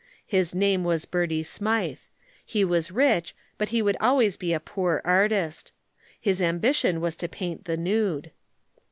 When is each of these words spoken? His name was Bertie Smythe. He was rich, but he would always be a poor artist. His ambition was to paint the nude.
His 0.25 0.55
name 0.55 0.83
was 0.83 1.05
Bertie 1.05 1.43
Smythe. 1.43 1.99
He 2.43 2.65
was 2.65 2.89
rich, 2.89 3.35
but 3.59 3.69
he 3.69 3.83
would 3.83 3.97
always 4.01 4.35
be 4.35 4.51
a 4.51 4.59
poor 4.59 4.99
artist. 5.05 5.71
His 6.19 6.41
ambition 6.41 7.01
was 7.01 7.15
to 7.17 7.27
paint 7.29 7.65
the 7.65 7.77
nude. 7.77 8.31